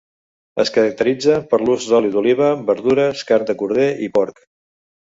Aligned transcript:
Es 0.63 0.71
caracteritza 0.77 1.35
per 1.53 1.59
l'ús 1.65 1.85
d'oli 1.91 2.11
d'oliva, 2.17 2.51
verdures, 2.73 3.25
carn 3.33 3.51
de 3.53 3.59
corder 3.63 3.89
i 4.09 4.13
porc. 4.19 4.45